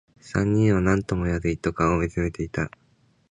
[0.19, 2.71] 三人とも何も言わず、一斗缶を見つめていた